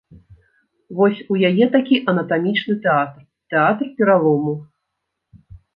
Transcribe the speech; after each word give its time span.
Вось 0.99 1.21
у 1.35 1.37
яе 1.51 1.65
такі 1.77 1.95
анатамічны 2.15 2.75
тэатр, 2.87 3.21
тэатр 3.55 3.87
пералому. 4.01 4.53